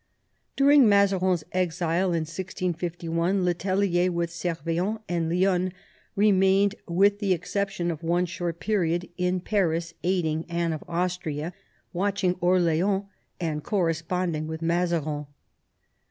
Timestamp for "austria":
10.87-11.53